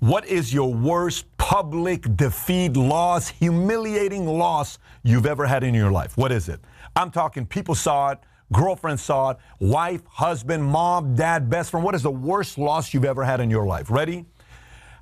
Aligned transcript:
What 0.00 0.26
is 0.26 0.54
your 0.54 0.72
worst 0.72 1.26
public 1.36 2.16
defeat, 2.16 2.74
loss, 2.74 3.28
humiliating 3.28 4.26
loss 4.26 4.78
you've 5.02 5.26
ever 5.26 5.44
had 5.44 5.62
in 5.62 5.74
your 5.74 5.90
life? 5.90 6.16
What 6.16 6.32
is 6.32 6.48
it? 6.48 6.58
I'm 6.96 7.10
talking 7.10 7.44
people 7.44 7.74
saw 7.74 8.12
it, 8.12 8.18
girlfriend 8.50 8.98
saw 8.98 9.32
it, 9.32 9.36
wife, 9.58 10.00
husband, 10.06 10.64
mom, 10.64 11.14
dad, 11.14 11.50
best 11.50 11.70
friend. 11.70 11.84
What 11.84 11.94
is 11.94 12.02
the 12.02 12.10
worst 12.10 12.56
loss 12.56 12.94
you've 12.94 13.04
ever 13.04 13.22
had 13.22 13.40
in 13.40 13.50
your 13.50 13.66
life? 13.66 13.90
Ready? 13.90 14.24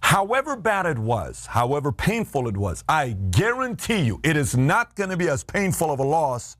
However 0.01 0.57
bad 0.57 0.85
it 0.85 0.99
was, 0.99 1.47
however 1.47 1.93
painful 1.93 2.49
it 2.49 2.57
was, 2.57 2.83
I 2.89 3.11
guarantee 3.31 4.01
you 4.01 4.19
it 4.25 4.37
is 4.37 4.57
not 4.57 4.97
going 4.97 5.11
to 5.11 5.17
be 5.17 5.29
as 5.29 5.45
painful 5.45 5.93
of 5.93 6.01
a 6.01 6.05
loss 6.05 6.57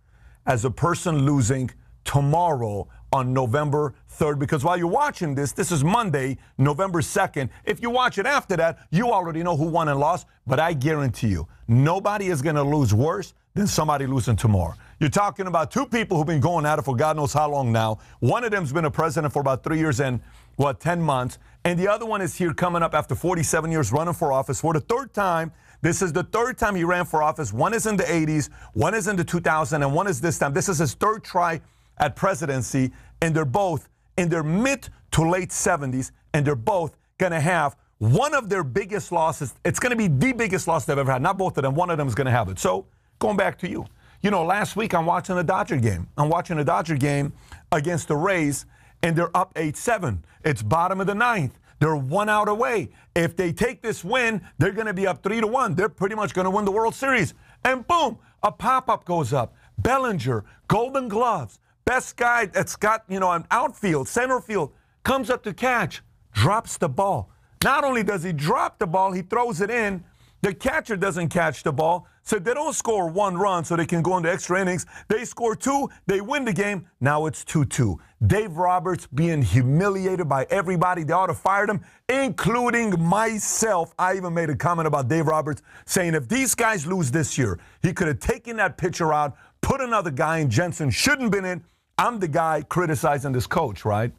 as 0.47 0.65
a 0.65 0.71
person 0.71 1.27
losing 1.27 1.73
tomorrow 2.05 2.87
on 3.13 3.33
November 3.33 3.95
3rd. 4.11 4.39
Because 4.39 4.65
while 4.65 4.77
you're 4.77 4.87
watching 4.87 5.35
this, 5.35 5.53
this 5.53 5.73
is 5.73 5.85
Monday, 5.85 6.39
November 6.59 7.01
2nd. 7.01 7.49
If 7.65 7.81
you 7.83 7.91
watch 7.91 8.19
it 8.19 8.27
after 8.27 8.57
that, 8.57 8.79
you 8.91 9.11
already 9.11 9.43
know 9.43 9.57
who 9.57 9.65
won 9.65 9.89
and 9.89 9.99
lost. 9.99 10.27
But 10.47 10.61
I 10.61 10.73
guarantee 10.73 11.29
you, 11.29 11.47
nobody 11.67 12.29
is 12.29 12.43
going 12.43 12.57
to 12.57 12.63
lose 12.63 12.95
worse 12.95 13.35
than 13.55 13.67
somebody 13.67 14.07
losing 14.07 14.37
tomorrow. 14.37 14.75
You're 15.01 15.11
talking 15.11 15.47
about 15.47 15.71
two 15.71 15.87
people 15.87 16.17
who've 16.17 16.27
been 16.27 16.41
going 16.41 16.67
at 16.67 16.79
it 16.79 16.83
for 16.83 16.97
God 16.97 17.17
knows 17.17 17.33
how 17.33 17.51
long 17.51 17.71
now. 17.71 17.99
One 18.21 18.45
of 18.45 18.51
them's 18.51 18.73
been 18.73 18.85
a 18.85 18.91
president 18.91 19.33
for 19.33 19.41
about 19.41 19.63
three 19.63 19.79
years 19.79 20.01
and, 20.01 20.21
what, 20.57 20.81
10 20.81 21.01
months. 21.01 21.39
And 21.65 21.79
the 21.79 21.89
other 21.89 22.07
one 22.07 22.21
is 22.21 22.35
here 22.35 22.53
coming 22.53 22.83
up 22.83 22.95
after 22.95 23.15
47 23.15 23.71
years 23.71 23.93
running 23.93 24.15
for 24.15 24.33
office 24.33 24.61
for 24.61 24.73
the 24.73 24.81
third 24.81 25.13
time. 25.15 25.53
This 25.81 26.03
is 26.03 26.13
the 26.13 26.25
third 26.25 26.59
time 26.59 26.75
he 26.75 26.83
ran 26.83 27.05
for 27.05 27.23
office. 27.23 27.53
One 27.53 27.73
is 27.73 27.87
in 27.87 27.97
the 27.97 28.03
80s, 28.03 28.49
one 28.73 28.95
is 28.95 29.07
in 29.07 29.15
the 29.15 29.25
2000, 29.25 29.83
and 29.83 29.95
one 29.95 30.09
is 30.09 30.21
this 30.21 30.39
time. 30.39 30.53
This 30.53 30.69
is 30.69 30.79
his 30.79 30.95
third 30.95 31.23
try 31.23 31.61
at 31.99 32.17
presidency, 32.17 32.93
and 33.21 33.35
they're 33.35 33.45
both 33.45 33.89
in 34.17 34.29
their 34.29 34.43
mid 34.43 34.89
to 35.13 35.29
late 35.29 35.51
70s, 35.51 36.11
and 36.35 36.47
they're 36.47 36.55
both 36.55 36.97
going 37.19 37.33
to 37.33 37.41
have 37.41 37.77
one 37.99 38.35
of 38.35 38.49
their 38.49 38.63
biggest 38.63 39.11
losses. 39.11 39.55
It's 39.65 39.81
going 39.81 39.91
to 39.91 39.97
be 39.97 40.09
the 40.09 40.33
biggest 40.33 40.69
loss 40.69 40.85
they've 40.85 40.99
ever 40.99 41.13
had. 41.13 41.23
Not 41.23 41.37
both 41.37 41.57
of 41.59 41.63
them. 41.63 41.75
One 41.75 41.91
of 41.91 41.99
them 41.99 42.07
is 42.07 42.15
going 42.15 42.27
to 42.27 42.31
have 42.31 42.49
it. 42.49 42.59
So 42.59 42.87
going 43.19 43.37
back 43.37 43.59
to 43.59 43.69
you. 43.69 43.87
You 44.23 44.31
know, 44.31 44.45
last 44.45 44.77
week 44.77 44.95
I'm 44.95 45.07
watching 45.07 45.39
a 45.39 45.45
Dodger 45.45 45.77
game. 45.77 46.09
I'm 46.17 46.29
watching 46.29 46.59
a 46.59 46.65
Dodger 46.65 46.97
game 46.97 47.33
against 47.71 48.09
the 48.09 48.17
Rays, 48.17 48.67
and 49.03 49.15
they're 49.15 49.37
up 49.37 49.53
8 49.57 49.77
7. 49.77 50.25
It's 50.45 50.63
bottom 50.63 51.01
of 51.01 51.07
the 51.07 51.15
ninth. 51.15 51.59
They're 51.81 51.97
one 51.97 52.29
out 52.29 52.49
away. 52.49 52.89
If 53.15 53.37
they 53.37 53.53
take 53.53 53.83
this 53.83 54.03
win, 54.03 54.41
they're 54.59 54.73
going 54.73 54.89
to 54.89 54.95
be 54.95 55.07
up 55.07 55.23
3 55.23 55.41
to 55.41 55.47
1. 55.47 55.75
They're 55.75 55.89
pretty 55.89 56.17
much 56.17 56.35
going 56.35 56.45
to 56.47 56.51
win 56.51 56.65
the 56.65 56.73
World 56.73 56.95
Series. 56.95 57.35
And 57.65 57.87
boom, 57.87 58.19
a 58.43 58.51
pop 58.51 58.89
up 58.89 59.05
goes 59.05 59.33
up. 59.33 59.55
Bellinger, 59.79 60.45
Golden 60.67 61.07
Gloves, 61.07 61.61
best 61.89 62.19
guy 62.19 62.45
that's 62.45 62.77
got, 62.77 63.03
you 63.09 63.19
know, 63.19 63.33
an 63.33 63.47
outfield, 63.51 64.07
center 64.07 64.41
field, 64.41 64.73
comes 65.05 65.31
up 65.31 65.43
to 65.43 65.55
catch, 65.55 66.03
drops 66.33 66.77
the 66.77 66.89
ball. 66.89 67.31
Not 67.65 67.83
only 67.83 68.03
does 68.03 68.23
he 68.23 68.35
drop 68.35 68.79
the 68.79 68.87
ball, 68.87 69.11
he 69.11 69.23
throws 69.23 69.63
it 69.63 69.71
in. 69.71 70.05
The 70.43 70.53
catcher 70.53 70.99
doesn't 70.99 71.31
catch 71.31 71.63
the 71.63 71.73
ball. 71.73 72.07
So 72.23 72.39
they 72.39 72.53
don't 72.53 72.75
score 72.75 73.09
one 73.09 73.39
run 73.39 73.65
so 73.65 73.75
they 73.75 73.87
can 73.87 74.03
go 74.03 74.19
into 74.19 74.31
extra 74.31 74.61
innings. 74.61 74.85
They 75.09 75.25
score 75.25 75.57
two, 75.57 75.89
they 76.07 76.21
win 76.21 76.45
the 76.45 76.53
game. 76.53 76.87
Now 77.01 77.25
it's 77.25 77.43
2 77.43 77.65
2. 77.65 77.99
Dave 78.27 78.59
Roberts 78.59 79.07
being 79.07 79.41
humiliated 79.41 80.29
by 80.29 80.47
everybody. 80.51 81.05
They 81.05 81.15
ought 81.15 81.29
to 81.29 81.35
fire 81.35 81.65
him, 81.65 81.81
including 82.11 83.01
myself. 83.03 83.95
I 83.99 84.15
even 84.15 84.35
made 84.35 84.51
a 84.51 84.57
comment 84.57 84.87
about 84.87 85.09
Dave 85.09 85.27
Roberts 85.27 85.63
saying 85.87 86.15
if 86.15 86.29
these 86.29 86.55
guys 86.55 86.87
lose 86.87 87.11
this 87.11 87.39
year, 87.39 87.59
he 87.83 87.95
could 87.95 88.09
have 88.09 88.21
taken 88.21 88.59
that 88.59 88.77
pitcher 88.77 89.15
out, 89.15 89.39
put 89.63 89.81
another 89.81 90.11
guy 90.11 90.39
in. 90.39 90.51
Jansen 90.51 90.91
shouldn't 90.91 91.23
have 91.23 91.31
been 91.31 91.47
in. 91.47 91.65
I'm 91.99 92.21
the 92.21 92.29
guy 92.29 92.63
criticizing 92.69 93.33
this 93.33 93.47
coach, 93.47 93.85
right? 93.85 94.13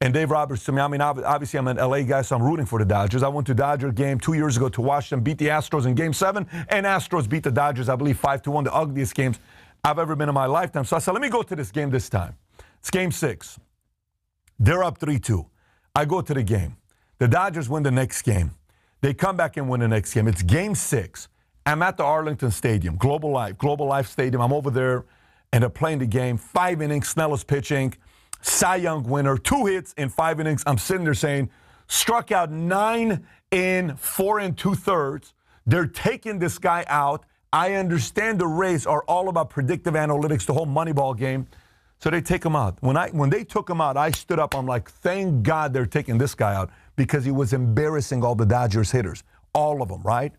And 0.00 0.12
Dave 0.12 0.30
Roberts 0.30 0.64
to 0.64 0.72
me, 0.72 0.82
I 0.82 0.88
mean, 0.88 1.00
obviously 1.00 1.58
I'm 1.58 1.68
an 1.68 1.76
LA 1.76 2.02
guy, 2.02 2.22
so 2.22 2.36
I'm 2.36 2.42
rooting 2.42 2.66
for 2.66 2.78
the 2.78 2.84
Dodgers. 2.84 3.22
I 3.22 3.28
went 3.28 3.46
to 3.46 3.54
Dodger 3.54 3.92
game 3.92 4.18
two 4.18 4.34
years 4.34 4.56
ago 4.56 4.68
to 4.68 4.80
watch 4.80 5.08
them 5.08 5.20
beat 5.22 5.38
the 5.38 5.46
Astros 5.46 5.86
in 5.86 5.94
game 5.94 6.12
seven, 6.12 6.46
and 6.68 6.84
Astros 6.84 7.28
beat 7.28 7.44
the 7.44 7.52
Dodgers, 7.52 7.88
I 7.88 7.96
believe, 7.96 8.18
5 8.18 8.42
to 8.42 8.50
1, 8.50 8.64
the 8.64 8.74
ugliest 8.74 9.14
games 9.14 9.38
I've 9.84 9.98
ever 9.98 10.16
been 10.16 10.28
in 10.28 10.34
my 10.34 10.46
lifetime. 10.46 10.84
So 10.84 10.96
I 10.96 10.98
said, 10.98 11.12
let 11.12 11.22
me 11.22 11.28
go 11.28 11.42
to 11.42 11.56
this 11.56 11.70
game 11.70 11.90
this 11.90 12.08
time. 12.08 12.36
It's 12.80 12.90
game 12.90 13.12
six. 13.12 13.58
They're 14.58 14.84
up 14.84 14.98
3 14.98 15.18
2. 15.18 15.46
I 15.94 16.04
go 16.04 16.20
to 16.20 16.34
the 16.34 16.42
game. 16.42 16.76
The 17.18 17.28
Dodgers 17.28 17.68
win 17.68 17.84
the 17.84 17.90
next 17.90 18.22
game. 18.22 18.50
They 19.00 19.14
come 19.14 19.36
back 19.36 19.56
and 19.56 19.68
win 19.68 19.80
the 19.80 19.88
next 19.88 20.12
game. 20.12 20.26
It's 20.26 20.42
game 20.42 20.74
six. 20.74 21.28
I'm 21.64 21.82
at 21.82 21.96
the 21.96 22.04
Arlington 22.04 22.50
Stadium, 22.50 22.96
Global 22.96 23.30
Life, 23.30 23.56
Global 23.56 23.86
Life 23.86 24.08
Stadium. 24.08 24.42
I'm 24.42 24.52
over 24.52 24.70
there 24.70 25.04
and 25.54 25.62
they're 25.62 25.70
playing 25.70 26.00
the 26.00 26.06
game. 26.06 26.36
Five 26.36 26.82
innings, 26.82 27.06
Snell 27.06 27.32
is 27.32 27.44
pitching. 27.44 27.94
Cy 28.42 28.74
Young 28.74 29.04
winner, 29.04 29.38
two 29.38 29.66
hits 29.66 29.92
in 29.92 30.08
five 30.08 30.40
innings. 30.40 30.64
I'm 30.66 30.78
sitting 30.78 31.04
there 31.04 31.14
saying, 31.14 31.48
struck 31.86 32.32
out 32.32 32.50
nine 32.50 33.24
in 33.52 33.94
four 33.94 34.40
and 34.40 34.58
two 34.58 34.74
thirds. 34.74 35.32
They're 35.64 35.86
taking 35.86 36.40
this 36.40 36.58
guy 36.58 36.84
out. 36.88 37.24
I 37.52 37.74
understand 37.74 38.40
the 38.40 38.48
Rays 38.48 38.84
are 38.84 39.04
all 39.04 39.28
about 39.28 39.48
predictive 39.48 39.94
analytics, 39.94 40.44
the 40.44 40.52
whole 40.52 40.66
Moneyball 40.66 41.16
game. 41.16 41.46
So 42.00 42.10
they 42.10 42.20
take 42.20 42.44
him 42.44 42.56
out. 42.56 42.76
When 42.80 42.96
I 42.96 43.10
when 43.10 43.30
they 43.30 43.44
took 43.44 43.70
him 43.70 43.80
out, 43.80 43.96
I 43.96 44.10
stood 44.10 44.40
up. 44.40 44.56
I'm 44.56 44.66
like, 44.66 44.90
thank 44.90 45.44
God 45.44 45.72
they're 45.72 45.86
taking 45.86 46.18
this 46.18 46.34
guy 46.34 46.56
out 46.56 46.70
because 46.96 47.24
he 47.24 47.30
was 47.30 47.52
embarrassing 47.52 48.24
all 48.24 48.34
the 48.34 48.44
Dodgers 48.44 48.90
hitters, 48.90 49.22
all 49.52 49.82
of 49.82 49.88
them, 49.88 50.02
right? 50.02 50.32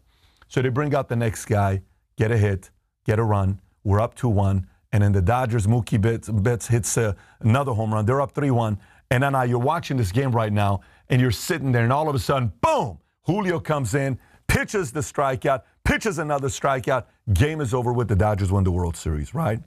So 0.50 0.62
they 0.62 0.68
bring 0.68 0.94
out 0.94 1.08
the 1.08 1.16
next 1.16 1.46
guy, 1.46 1.84
get 2.18 2.32
a 2.32 2.38
hit, 2.38 2.70
get 3.06 3.18
a 3.18 3.24
run. 3.24 3.62
We're 3.86 4.02
up 4.02 4.16
to 4.16 4.28
1. 4.28 4.68
And 4.96 5.04
then 5.04 5.12
the 5.12 5.22
Dodgers, 5.22 5.68
Mookie 5.68 6.00
Betts, 6.00 6.30
Betts 6.30 6.68
hits 6.68 6.98
uh, 6.98 7.16
another 7.42 7.74
home 7.74 7.94
run. 7.94 8.06
They're 8.06 8.22
up 8.22 8.32
3 8.32 8.50
1. 8.50 8.80
And 9.12 9.24
then 9.24 9.36
uh, 9.36 9.42
you're 9.42 9.60
watching 9.60 9.98
this 9.98 10.14
game 10.14 10.32
right 10.32 10.54
now, 10.54 10.80
and 11.10 11.20
you're 11.20 11.32
sitting 11.32 11.74
there, 11.74 11.84
and 11.84 11.92
all 11.92 12.08
of 12.08 12.16
a 12.16 12.20
sudden, 12.20 12.54
boom, 12.62 13.00
Julio 13.24 13.60
comes 13.60 13.94
in, 13.94 14.18
pitches 14.48 14.94
the 14.94 15.02
strikeout, 15.02 15.64
pitches 15.84 16.18
another 16.18 16.48
strikeout. 16.48 17.08
Game 17.34 17.60
is 17.60 17.74
over 17.74 17.92
with. 17.92 18.08
The 18.08 18.16
Dodgers 18.16 18.54
win 18.54 18.64
the 18.64 18.72
World 18.72 18.96
Series, 18.96 19.34
right? 19.34 19.60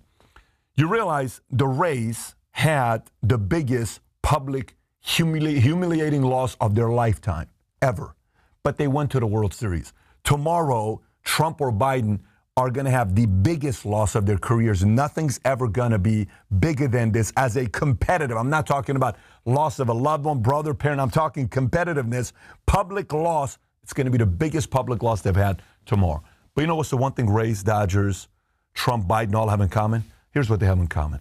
You 0.77 0.89
realize 0.89 1.43
the 1.51 1.69
Rays 1.69 2.35
had 2.53 3.03
the 3.23 3.37
biggest 3.37 4.01
public 4.23 4.77
humili- 5.05 5.61
humiliating 5.61 6.23
loss 6.23 6.57
of 6.59 6.75
their 6.75 6.89
lifetime 6.89 7.51
ever, 7.83 8.17
but 8.63 8.79
they 8.79 8.89
went 8.89 9.11
to 9.11 9.21
the 9.21 9.27
World 9.27 9.53
Series. 9.53 9.93
Tomorrow, 10.25 11.03
Trump 11.23 11.61
or 11.61 11.71
Biden 11.71 12.21
are 12.59 12.71
going 12.71 12.85
to 12.85 12.91
have 12.91 13.15
the 13.15 13.25
biggest 13.25 13.87
loss 13.87 14.17
of 14.17 14.27
their 14.27 14.37
careers. 14.37 14.85
Nothing's 14.85 15.39
ever 15.45 15.69
going 15.69 15.93
to 15.93 15.99
be 15.99 16.27
bigger 16.59 16.89
than 16.89 17.13
this 17.13 17.33
as 17.37 17.57
a 17.57 17.69
competitive. 17.69 18.37
I'm 18.37 18.51
not 18.51 18.67
talking 18.67 18.97
about 18.97 19.17
loss 19.45 19.79
of 19.79 19.89
a 19.91 19.93
loved 19.93 20.25
one, 20.25 20.41
brother, 20.41 20.75
parent. 20.75 21.01
I'm 21.01 21.09
talking 21.09 21.49
competitiveness, 21.49 22.33
public 22.67 23.13
loss. 23.13 23.59
It's 23.85 23.93
going 23.93 24.07
to 24.07 24.11
be 24.11 24.19
the 24.19 24.27
biggest 24.27 24.71
public 24.71 25.05
loss 25.05 25.23
they've 25.23 25.37
had 25.37 25.63
tomorrow. 25.87 26.21
But 26.57 26.63
you 26.63 26.67
know 26.67 26.75
what's 26.75 26.91
the 26.91 26.97
one 26.97 27.13
thing 27.13 27.31
Rays, 27.31 27.63
Dodgers, 27.63 28.27
Trump, 28.75 29.07
Biden 29.07 29.37
all 29.37 29.49
have 29.49 29.61
in 29.61 29.69
common? 29.69 30.03
Here's 30.33 30.51
what 30.51 30.59
they 30.59 30.67
have 30.67 30.81
in 30.81 30.89
common. 30.89 31.21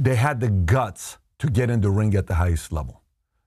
They 0.00 0.16
had 0.16 0.40
the 0.40 0.48
guts 0.48 1.18
to 1.38 1.46
get 1.46 1.70
in 1.70 1.80
the 1.80 1.90
ring 1.90 2.16
at 2.16 2.26
the 2.26 2.34
highest 2.34 2.72
level. 2.72 3.02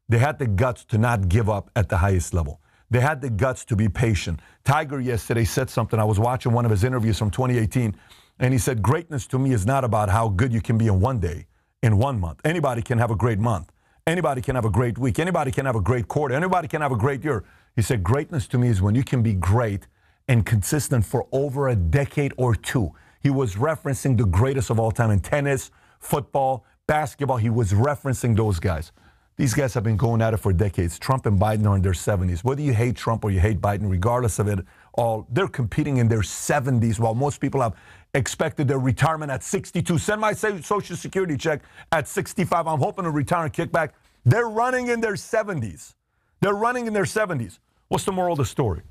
They 0.07 0.19
had 0.19 0.39
the 0.39 0.47
guts 0.47 0.85
to 0.85 0.97
not 0.97 1.27
give 1.27 1.49
up 1.49 1.69
at 1.75 1.89
the 1.89 1.97
highest 1.97 2.33
level. 2.33 2.61
They 2.91 2.99
had 2.99 3.21
the 3.21 3.29
guts 3.29 3.65
to 3.65 3.75
be 3.75 3.89
patient. 3.89 4.39
Tiger 4.63 4.99
yesterday 4.99 5.43
said 5.43 5.69
something. 5.69 5.99
I 5.99 6.03
was 6.03 6.19
watching 6.19 6.51
one 6.51 6.65
of 6.65 6.71
his 6.71 6.83
interviews 6.83 7.17
from 7.17 7.31
2018, 7.31 7.95
and 8.39 8.53
he 8.53 8.59
said, 8.59 8.81
Greatness 8.81 9.27
to 9.27 9.39
me 9.39 9.53
is 9.53 9.65
not 9.65 9.83
about 9.83 10.09
how 10.09 10.29
good 10.29 10.53
you 10.53 10.61
can 10.61 10.77
be 10.77 10.87
in 10.87 10.99
one 10.99 11.19
day, 11.19 11.47
in 11.81 11.97
one 11.97 12.19
month. 12.19 12.41
Anybody 12.45 12.81
can 12.81 12.97
have 12.97 13.11
a 13.11 13.15
great 13.15 13.39
month. 13.39 13.71
Anybody 14.07 14.41
can 14.41 14.55
have 14.55 14.65
a 14.65 14.69
great 14.69 14.99
week. 14.99 15.17
Anybody 15.17 15.51
can 15.51 15.65
have 15.65 15.75
a 15.75 15.81
great 15.81 16.07
quarter. 16.07 16.35
Anybody 16.35 16.67
can 16.67 16.81
have 16.81 16.91
a 16.91 16.97
great 16.97 17.23
year. 17.23 17.43
He 17.75 17.81
said, 17.81 18.03
Greatness 18.03 18.47
to 18.49 18.57
me 18.57 18.67
is 18.67 18.81
when 18.81 18.93
you 18.93 19.03
can 19.03 19.23
be 19.23 19.33
great 19.33 19.87
and 20.27 20.45
consistent 20.45 21.05
for 21.05 21.27
over 21.31 21.69
a 21.69 21.75
decade 21.75 22.33
or 22.37 22.55
two. 22.55 22.93
He 23.21 23.31
was 23.31 23.55
referencing 23.55 24.17
the 24.17 24.25
greatest 24.25 24.69
of 24.69 24.79
all 24.79 24.91
time 24.91 25.09
in 25.09 25.19
tennis, 25.19 25.71
football, 25.99 26.65
basketball. 26.85 27.37
He 27.37 27.49
was 27.49 27.73
referencing 27.73 28.35
those 28.37 28.59
guys. 28.59 28.91
These 29.37 29.53
guys 29.53 29.73
have 29.73 29.83
been 29.83 29.97
going 29.97 30.21
at 30.21 30.33
it 30.33 30.37
for 30.37 30.53
decades. 30.53 30.97
Trump 30.97 31.25
and 31.25 31.37
Biden 31.37 31.67
are 31.67 31.75
in 31.75 31.81
their 31.81 31.91
70s. 31.91 32.43
Whether 32.45 32.61
you 32.61 32.73
hate 32.73 32.95
Trump 32.95 33.25
or 33.25 33.31
you 33.31 33.41
hate 33.41 33.59
Biden, 33.59 33.89
regardless 33.89 34.39
of 34.39 34.47
it 34.47 34.59
all, 34.93 35.27
they're 35.29 35.49
competing 35.49 35.97
in 35.97 36.07
their 36.07 36.21
70s 36.21 36.99
while 36.99 37.13
most 37.13 37.41
people 37.41 37.59
have 37.59 37.75
expected 38.13 38.65
their 38.65 38.79
retirement 38.79 39.29
at 39.29 39.43
62. 39.43 39.97
Send 39.97 40.21
my 40.21 40.31
social 40.31 40.95
security 40.95 41.35
check 41.35 41.63
at 41.91 42.07
65. 42.07 42.65
I'm 42.65 42.79
hoping 42.79 43.03
to 43.03 43.11
retire 43.11 43.43
and 43.43 43.53
kick 43.53 43.73
back. 43.73 43.93
They're 44.23 44.47
running 44.47 44.87
in 44.87 45.01
their 45.01 45.15
70s. 45.15 45.95
They're 46.39 46.53
running 46.53 46.87
in 46.87 46.93
their 46.93 47.03
70s. 47.03 47.59
What's 47.89 48.05
the 48.05 48.13
moral 48.13 48.33
of 48.33 48.37
the 48.37 48.45
story? 48.45 48.83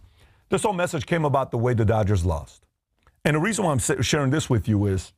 This 0.50 0.62
whole 0.62 0.74
message 0.74 1.06
came 1.06 1.24
about 1.24 1.52
the 1.52 1.58
way 1.58 1.72
the 1.72 1.86
Dodgers 1.86 2.24
lost. 2.24 2.66
And 3.24 3.34
the 3.34 3.40
reason 3.40 3.64
why 3.64 3.72
I'm 3.72 3.78
sharing 3.78 4.30
this 4.30 4.50
with 4.50 4.68
you 4.68 4.84
is 4.86 5.14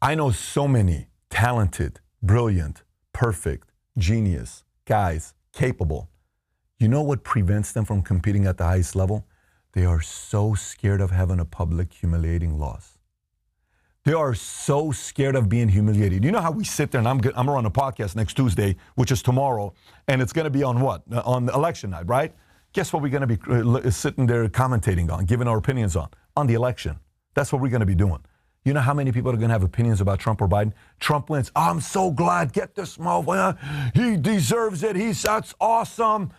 I 0.00 0.14
know 0.14 0.30
so 0.30 0.66
many 0.66 1.08
talented, 1.28 2.00
brilliant, 2.22 2.82
perfect, 3.12 3.68
genius, 3.98 4.64
guys, 4.84 5.34
capable. 5.52 6.08
You 6.78 6.88
know 6.88 7.02
what 7.02 7.24
prevents 7.24 7.72
them 7.72 7.84
from 7.84 8.02
competing 8.02 8.46
at 8.46 8.58
the 8.58 8.64
highest 8.64 8.96
level? 8.96 9.26
They 9.72 9.84
are 9.84 10.00
so 10.00 10.54
scared 10.54 11.00
of 11.00 11.10
having 11.10 11.40
a 11.40 11.44
public 11.44 11.92
humiliating 11.92 12.58
loss. 12.58 12.98
They 14.04 14.12
are 14.12 14.34
so 14.34 14.92
scared 14.92 15.34
of 15.34 15.48
being 15.48 15.68
humiliated. 15.68 16.24
You 16.24 16.30
know 16.30 16.40
how 16.40 16.50
we 16.50 16.64
sit 16.64 16.90
there, 16.90 16.98
and 16.98 17.08
I'm, 17.08 17.20
I'm 17.34 17.48
on 17.48 17.64
a 17.64 17.70
podcast 17.70 18.16
next 18.16 18.34
Tuesday, 18.34 18.76
which 18.96 19.10
is 19.10 19.22
tomorrow, 19.22 19.72
and 20.08 20.20
it's 20.20 20.32
going 20.32 20.44
to 20.44 20.50
be 20.50 20.62
on 20.62 20.80
what? 20.80 21.02
On 21.24 21.48
election 21.48 21.90
night, 21.90 22.06
right? 22.06 22.34
guess 22.74 22.92
what 22.92 23.02
we're 23.02 23.08
going 23.08 23.26
to 23.26 23.38
be 23.38 23.38
uh, 23.48 23.90
sitting 23.90 24.26
there 24.26 24.46
commentating 24.48 25.10
on, 25.10 25.24
giving 25.24 25.48
our 25.48 25.56
opinions 25.56 25.96
on? 25.96 26.08
On 26.36 26.46
the 26.46 26.54
election. 26.54 26.98
That's 27.34 27.52
what 27.52 27.62
we're 27.62 27.70
going 27.70 27.80
to 27.80 27.86
be 27.86 27.94
doing. 27.94 28.18
You 28.64 28.72
know 28.72 28.80
how 28.80 28.94
many 28.94 29.12
people 29.12 29.30
are 29.30 29.36
going 29.36 29.48
to 29.48 29.52
have 29.52 29.62
opinions 29.62 30.00
about 30.00 30.18
Trump 30.18 30.40
or 30.40 30.48
Biden? 30.48 30.72
Trump 30.98 31.28
wins. 31.28 31.52
I'm 31.54 31.82
so 31.82 32.10
glad. 32.10 32.54
Get 32.54 32.74
this 32.74 32.96
motherfucker. 32.96 33.58
He 33.94 34.16
deserves 34.16 34.82
it. 34.82 34.96
He's 34.96 35.22
that's 35.22 35.54
awesome. 35.60 36.32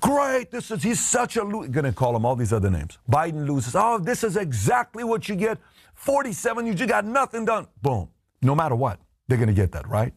Great. 0.00 0.50
This 0.50 0.72
is 0.72 0.82
he's 0.82 0.98
such 0.98 1.36
a 1.36 1.44
lo-. 1.44 1.68
Going 1.68 1.84
to 1.84 1.92
call 1.92 2.16
him 2.16 2.26
all 2.26 2.34
these 2.34 2.52
other 2.52 2.70
names. 2.70 2.98
Biden 3.08 3.46
loses. 3.46 3.76
Oh, 3.76 3.98
this 3.98 4.24
is 4.24 4.36
exactly 4.36 5.04
what 5.04 5.28
you 5.28 5.36
get. 5.36 5.58
47. 5.94 6.66
You 6.66 6.74
just 6.74 6.90
got 6.90 7.04
nothing 7.04 7.44
done. 7.44 7.68
Boom. 7.80 8.08
No 8.42 8.56
matter 8.56 8.74
what, 8.74 8.98
they're 9.28 9.38
going 9.38 9.46
to 9.48 9.54
get 9.54 9.70
that 9.72 9.88
right. 9.88 10.12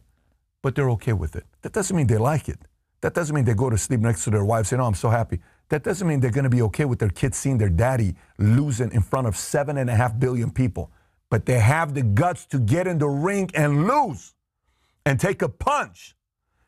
But 0.60 0.74
they're 0.74 0.90
okay 0.90 1.12
with 1.12 1.36
it. 1.36 1.44
That 1.62 1.72
doesn't 1.72 1.96
mean 1.96 2.08
they 2.08 2.18
like 2.18 2.48
it. 2.48 2.58
That 3.00 3.14
doesn't 3.14 3.34
mean 3.34 3.44
they 3.44 3.54
go 3.54 3.70
to 3.70 3.78
sleep 3.78 4.00
next 4.00 4.24
to 4.24 4.30
their 4.30 4.44
wife 4.44 4.66
saying, 4.66 4.80
"Oh, 4.80 4.86
I'm 4.86 4.94
so 4.94 5.08
happy." 5.08 5.38
That 5.68 5.84
doesn't 5.84 6.08
mean 6.08 6.18
they're 6.18 6.32
going 6.32 6.50
to 6.50 6.50
be 6.50 6.62
okay 6.62 6.84
with 6.84 6.98
their 6.98 7.10
kids 7.10 7.38
seeing 7.38 7.58
their 7.58 7.68
daddy 7.68 8.16
losing 8.38 8.90
in 8.90 9.02
front 9.02 9.28
of 9.28 9.36
seven 9.36 9.76
and 9.76 9.88
a 9.88 9.94
half 9.94 10.18
billion 10.18 10.50
people 10.50 10.90
but 11.30 11.46
they 11.46 11.58
have 11.58 11.94
the 11.94 12.02
guts 12.02 12.46
to 12.46 12.58
get 12.58 12.86
in 12.86 12.98
the 12.98 13.08
ring 13.08 13.50
and 13.54 13.86
lose 13.86 14.34
and 15.04 15.18
take 15.18 15.42
a 15.42 15.48
punch. 15.48 16.16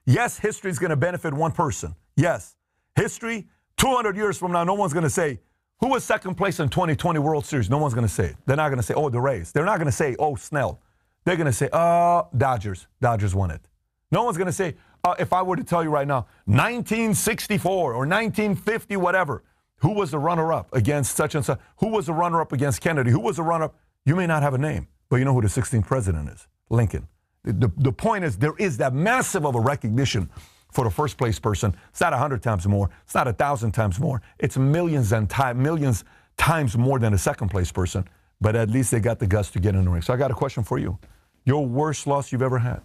Yes, 0.07 0.39
history 0.39 0.71
is 0.71 0.79
going 0.79 0.91
to 0.91 0.97
benefit 0.97 1.33
one 1.33 1.53
person. 1.53 1.95
Yes, 2.17 2.57
history, 2.95 3.49
200 3.77 4.17
years 4.17 4.37
from 4.37 4.53
now, 4.53 4.65
no 4.65 4.75
one's 4.75 4.93
going 4.93 5.05
to 5.05 5.11
say, 5.11 5.41
who 5.81 5.89
was 5.89 6.05
second 6.05 6.35
place 6.35 6.61
in 6.61 6.69
2020 6.69 7.19
World 7.19 7.47
Series? 7.47 7.71
No 7.71 7.79
one's 7.79 7.95
going 7.95 8.07
to 8.07 8.12
say 8.12 8.27
it. 8.27 8.37
They're 8.45 8.57
not 8.57 8.69
going 8.69 8.79
to 8.79 8.83
say, 8.83 8.93
oh, 8.95 9.09
the 9.09 9.21
Rays. 9.21 9.53
They're 9.53 9.65
not 9.65 9.79
going 9.79 9.87
to 9.87 9.93
say, 9.93 10.15
oh, 10.19 10.35
Snell. 10.35 10.83
They're 11.25 11.37
going 11.37 11.47
to 11.47 11.53
say, 11.53 11.71
uh, 11.73 12.25
Dodgers. 12.37 12.87
Dodgers 13.01 13.35
won 13.35 13.51
it. 13.51 13.63
No 14.11 14.25
one's 14.25 14.37
going 14.37 14.47
to 14.47 14.53
say, 14.53 14.77
uh, 15.05 15.15
if 15.19 15.33
I 15.33 15.43
were 15.43 15.56
to 15.56 15.65
tell 15.65 15.83
you 15.83 15.89
right 15.89 16.06
now, 16.06 16.27
1964 16.45 17.95
or 17.95 18.06
1950, 18.06 18.97
whatever, 18.97 19.43
who 19.77 19.95
was 19.95 20.11
the 20.11 20.19
runner 20.19 20.53
up 20.53 20.75
against 20.75 21.17
such 21.17 21.35
and 21.35 21.45
such? 21.45 21.59
Who 21.79 21.89
was 21.89 22.06
the 22.06 22.13
runner 22.13 22.41
up 22.41 22.53
against 22.53 22.83
Kennedy? 22.83 23.11
Who 23.11 23.21
was 23.21 23.37
the 23.37 23.43
runner 23.43 23.67
up? 23.67 23.77
You 24.05 24.17
may 24.17 24.26
not 24.26 24.43
have 24.43 24.55
a 24.55 24.58
name, 24.58 24.88
but 25.08 25.17
you 25.17 25.25
know 25.25 25.35
who 25.35 25.43
the 25.43 25.49
16th 25.49 25.87
president 25.87 26.29
is 26.29 26.47
Lincoln. 26.70 27.06
The, 27.43 27.70
the, 27.79 27.93
point 27.93 28.25
is, 28.25 28.37
there 28.37 28.55
is 28.58 28.76
that 28.79 28.93
massive 28.93 29.47
of 29.47 29.55
a 29.55 29.61
recognition 29.61 30.29
for 30.73 30.85
the 30.85 30.91
first 30.91 31.17
place 31.17 31.38
person. 31.38 31.75
It's 31.91 32.00
not 32.00 32.12
a 32.12 32.19
hundred 32.19 32.43
times 32.43 32.67
more. 32.67 32.91
It's 33.05 33.14
not 33.14 33.29
a 33.29 33.32
thousand 33.32 33.73
times 33.73 33.99
more. 33.99 34.20
It's 34.38 34.56
millions 34.56 35.12
and 35.12 35.29
time, 35.29 35.62
millions 35.62 36.05
times 36.37 36.76
more 36.76 36.99
than 36.99 37.14
a 37.14 37.19
second 37.19 37.49
place 37.49 37.73
person. 37.73 38.05
But 38.41 38.56
at 38.56 38.70
least 38.70 38.91
they 38.91 39.00
got 39.00 39.19
the 39.19 39.26
guts 39.26 39.50
to 39.52 39.61
get 39.61 39.75
in 39.75 39.85
the 39.85 39.91
ring. 39.91 40.03
So 40.03 40.12
I 40.14 40.17
got 40.17 40.31
a 40.31 40.35
question 40.35 40.62
for 40.62 40.79
you. 40.79 40.99
Your 41.44 41.67
worst 41.67 42.06
loss 42.06 42.31
you've 42.31 42.43
ever 42.43 42.58
had, 42.58 42.82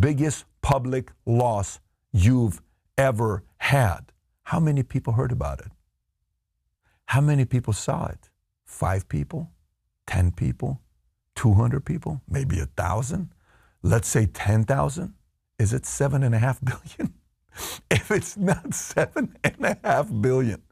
biggest 0.00 0.44
public 0.62 1.12
loss 1.24 1.80
you've 2.12 2.60
ever 2.98 3.42
had. 3.58 4.12
How 4.42 4.60
many 4.60 4.82
people 4.82 5.14
heard 5.14 5.32
about 5.32 5.60
it? 5.60 5.72
How 7.06 7.20
many 7.20 7.44
people 7.44 7.72
saw 7.72 8.06
it? 8.06 8.30
Five 8.64 9.08
people? 9.08 9.50
10 10.06 10.32
people, 10.32 10.80
200 11.34 11.84
people, 11.84 12.22
maybe 12.28 12.60
a 12.60 12.66
thousand. 12.66 13.30
Let's 13.82 14.08
say 14.08 14.26
10,000. 14.26 15.14
Is 15.58 15.72
it 15.72 15.86
seven 15.86 16.22
and 16.22 16.34
a 16.34 16.38
half 16.38 16.60
billion? 16.64 17.14
if 17.90 18.10
it's 18.10 18.36
not 18.36 18.74
seven 18.74 19.36
and 19.44 19.64
a 19.64 19.76
half 19.84 20.08
billion 20.20 20.62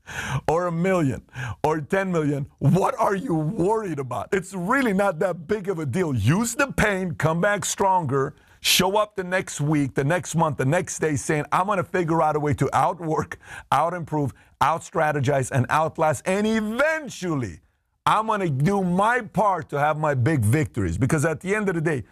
or 0.48 0.66
a 0.66 0.72
million 0.72 1.22
or 1.62 1.80
10 1.80 2.12
million, 2.12 2.46
what 2.58 2.94
are 2.98 3.14
you 3.14 3.34
worried 3.34 3.98
about? 3.98 4.28
It's 4.32 4.54
really 4.54 4.92
not 4.92 5.18
that 5.20 5.46
big 5.46 5.68
of 5.68 5.78
a 5.78 5.86
deal. 5.86 6.14
Use 6.14 6.54
the 6.54 6.72
pain, 6.72 7.14
come 7.14 7.40
back 7.40 7.64
stronger, 7.64 8.34
show 8.60 8.96
up 8.96 9.16
the 9.16 9.24
next 9.24 9.60
week, 9.60 9.94
the 9.94 10.04
next 10.04 10.34
month, 10.34 10.58
the 10.58 10.64
next 10.64 10.98
day 10.98 11.16
saying, 11.16 11.44
I'm 11.52 11.66
going 11.66 11.78
to 11.78 11.84
figure 11.84 12.22
out 12.22 12.36
a 12.36 12.40
way 12.40 12.54
to 12.54 12.68
outwork, 12.72 13.38
out 13.72 13.94
improve, 13.94 14.32
out 14.60 14.82
strategize, 14.82 15.50
and 15.50 15.66
outlast, 15.70 16.22
and 16.26 16.46
eventually 16.46 17.60
I'm 18.06 18.26
going 18.26 18.40
to 18.40 18.50
do 18.50 18.84
my 18.84 19.22
part 19.22 19.70
to 19.70 19.78
have 19.78 19.98
my 19.98 20.14
big 20.14 20.40
victories. 20.40 20.98
Because 20.98 21.24
at 21.24 21.40
the 21.40 21.54
end 21.54 21.68
of 21.68 21.74
the 21.74 21.80
day, 21.80 22.04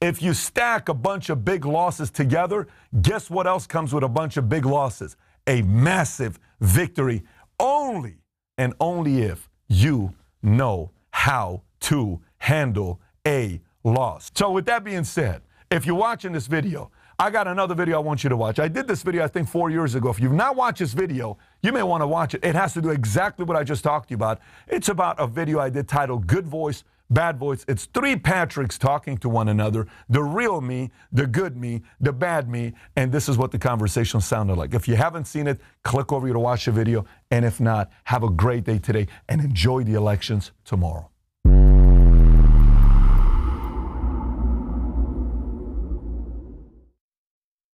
if 0.00 0.20
you 0.20 0.34
stack 0.34 0.88
a 0.88 0.94
bunch 0.94 1.30
of 1.30 1.44
big 1.44 1.64
losses 1.64 2.10
together, 2.10 2.66
guess 3.00 3.30
what 3.30 3.46
else 3.46 3.66
comes 3.66 3.94
with 3.94 4.02
a 4.02 4.08
bunch 4.08 4.36
of 4.36 4.48
big 4.48 4.66
losses? 4.66 5.16
A 5.46 5.62
massive 5.62 6.38
victory 6.60 7.22
only 7.60 8.16
and 8.58 8.74
only 8.80 9.22
if 9.22 9.48
you 9.68 10.12
know 10.42 10.90
how 11.10 11.62
to 11.80 12.20
handle 12.38 13.00
a 13.26 13.60
loss. 13.84 14.30
So, 14.34 14.50
with 14.50 14.66
that 14.66 14.84
being 14.84 15.04
said, 15.04 15.42
if 15.70 15.86
you're 15.86 15.94
watching 15.96 16.32
this 16.32 16.46
video, 16.46 16.90
I 17.18 17.30
got 17.30 17.48
another 17.48 17.74
video 17.74 17.96
I 17.96 18.00
want 18.00 18.22
you 18.24 18.28
to 18.28 18.36
watch. 18.36 18.58
I 18.58 18.68
did 18.68 18.86
this 18.86 19.02
video, 19.02 19.24
I 19.24 19.28
think, 19.28 19.48
four 19.48 19.70
years 19.70 19.94
ago. 19.94 20.10
If 20.10 20.20
you've 20.20 20.32
not 20.32 20.54
watched 20.54 20.80
this 20.80 20.92
video, 20.92 21.38
you 21.62 21.72
may 21.72 21.82
want 21.82 22.02
to 22.02 22.06
watch 22.06 22.34
it. 22.34 22.44
It 22.44 22.54
has 22.54 22.74
to 22.74 22.82
do 22.82 22.90
exactly 22.90 23.46
what 23.46 23.56
I 23.56 23.64
just 23.64 23.82
talked 23.82 24.08
to 24.08 24.12
you 24.12 24.16
about. 24.16 24.38
It's 24.68 24.90
about 24.90 25.18
a 25.18 25.26
video 25.26 25.58
I 25.58 25.70
did 25.70 25.88
titled 25.88 26.26
Good 26.26 26.46
Voice, 26.46 26.84
Bad 27.08 27.38
Voice. 27.38 27.64
It's 27.68 27.86
three 27.86 28.16
Patricks 28.16 28.76
talking 28.76 29.16
to 29.18 29.30
one 29.30 29.48
another 29.48 29.86
the 30.10 30.22
real 30.22 30.60
me, 30.60 30.90
the 31.10 31.26
good 31.26 31.56
me, 31.56 31.80
the 32.00 32.12
bad 32.12 32.50
me, 32.50 32.74
and 32.96 33.10
this 33.10 33.30
is 33.30 33.38
what 33.38 33.50
the 33.50 33.58
conversation 33.58 34.20
sounded 34.20 34.58
like. 34.58 34.74
If 34.74 34.86
you 34.86 34.96
haven't 34.96 35.24
seen 35.24 35.46
it, 35.46 35.58
click 35.84 36.12
over 36.12 36.26
here 36.26 36.34
to 36.34 36.40
watch 36.40 36.66
the 36.66 36.72
video. 36.72 37.06
And 37.30 37.46
if 37.46 37.60
not, 37.60 37.90
have 38.04 38.24
a 38.24 38.30
great 38.30 38.64
day 38.64 38.78
today 38.78 39.06
and 39.30 39.40
enjoy 39.40 39.84
the 39.84 39.94
elections 39.94 40.52
tomorrow. 40.66 41.08